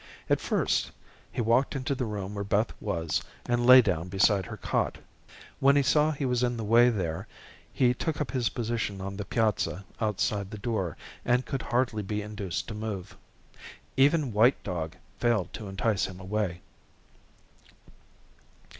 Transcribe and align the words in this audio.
At 0.31 0.41
first, 0.41 0.89
he 1.31 1.41
walked 1.41 1.75
into 1.75 1.93
the 1.93 2.07
room 2.07 2.33
where 2.33 2.43
Beth 2.43 2.73
was 2.81 3.21
and 3.45 3.67
lay 3.67 3.83
down 3.83 4.07
beside 4.09 4.47
her 4.47 4.57
cot. 4.57 4.97
When 5.59 5.75
he 5.75 5.83
saw 5.83 6.09
he 6.09 6.25
was 6.25 6.41
in 6.41 6.57
the 6.57 6.63
way 6.63 6.89
there, 6.89 7.27
he 7.71 7.93
took 7.93 8.19
up 8.19 8.31
his 8.31 8.49
position 8.49 8.99
on 8.99 9.15
the 9.15 9.25
piazza 9.25 9.85
outside 9.99 10.49
the 10.49 10.57
door, 10.57 10.97
and 11.23 11.45
could 11.45 11.61
hardly 11.61 12.01
be 12.01 12.23
induced 12.23 12.67
to 12.69 12.73
move. 12.73 13.15
Even 13.95 14.33
white 14.33 14.63
dog 14.63 14.95
failed 15.19 15.53
to 15.53 15.67
entice 15.67 16.07
him 16.07 16.19
away. 16.19 16.61